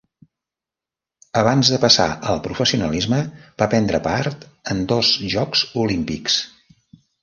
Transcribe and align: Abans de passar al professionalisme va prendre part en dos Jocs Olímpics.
Abans 1.41 1.69
de 1.75 1.79
passar 1.83 2.07
al 2.33 2.41
professionalisme 2.49 3.21
va 3.63 3.71
prendre 3.77 4.03
part 4.11 4.51
en 4.75 4.85
dos 4.97 5.17
Jocs 5.39 5.67
Olímpics. 5.89 6.45